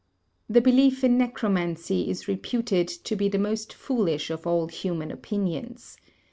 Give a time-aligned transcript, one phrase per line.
[0.49, 5.95] The belief in necromancy is reputed to be the most foolish of all human opinions.